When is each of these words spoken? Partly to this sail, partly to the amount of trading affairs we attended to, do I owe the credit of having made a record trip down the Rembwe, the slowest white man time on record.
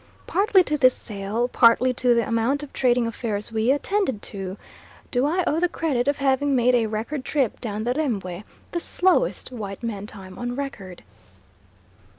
Partly 0.25 0.63
to 0.63 0.79
this 0.79 0.95
sail, 0.95 1.47
partly 1.47 1.93
to 1.93 2.15
the 2.15 2.27
amount 2.27 2.63
of 2.63 2.73
trading 2.73 3.05
affairs 3.05 3.51
we 3.51 3.69
attended 3.71 4.23
to, 4.33 4.57
do 5.11 5.27
I 5.27 5.43
owe 5.45 5.59
the 5.59 5.69
credit 5.69 6.07
of 6.07 6.17
having 6.17 6.55
made 6.55 6.73
a 6.73 6.87
record 6.87 7.23
trip 7.23 7.61
down 7.61 7.83
the 7.83 7.93
Rembwe, 7.93 8.43
the 8.71 8.79
slowest 8.79 9.51
white 9.51 9.83
man 9.83 10.07
time 10.07 10.39
on 10.39 10.55
record. 10.55 11.03